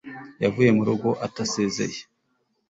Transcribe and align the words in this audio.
yavuye 0.43 0.69
mu 0.77 0.83
rugo 0.87 1.09
atasezeye 1.25 1.99